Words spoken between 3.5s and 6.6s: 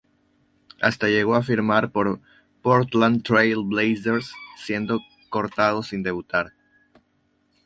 Blazers siendo cortado sin debutar.